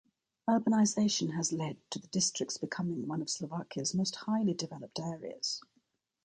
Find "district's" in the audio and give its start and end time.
2.07-2.57